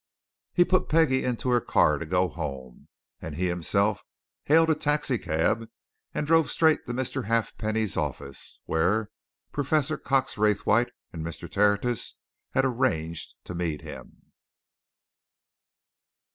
He 0.51 0.65
put 0.65 0.89
Peggie 0.89 1.23
into 1.23 1.49
her 1.49 1.61
car 1.61 1.99
to 1.99 2.07
go 2.07 2.27
home, 2.27 2.87
and 3.21 3.35
himself 3.35 4.03
hailed 4.45 4.71
a 4.71 4.73
taxi 4.73 5.19
cab 5.19 5.69
and 6.11 6.25
drove 6.25 6.49
straight 6.49 6.87
to 6.87 6.91
Mr. 6.93 7.25
Halfpenny's 7.25 7.95
office, 7.95 8.61
where 8.65 9.11
Professor 9.51 9.99
Cox 9.99 10.39
Raythwaite 10.39 10.89
and 11.13 11.23
Mr. 11.23 11.47
Tertius 11.47 12.15
had 12.55 12.65
arranged 12.65 13.35
to 13.43 13.53
meet 13.53 13.81
him. 13.81 14.23